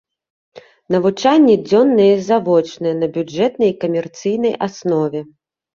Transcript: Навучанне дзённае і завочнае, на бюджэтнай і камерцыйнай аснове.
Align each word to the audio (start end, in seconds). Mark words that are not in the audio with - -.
Навучанне 0.95 1.55
дзённае 1.67 2.09
і 2.15 2.25
завочнае, 2.31 2.93
на 3.03 3.07
бюджэтнай 3.19 3.69
і 3.77 3.79
камерцыйнай 3.87 4.53
аснове. 4.71 5.19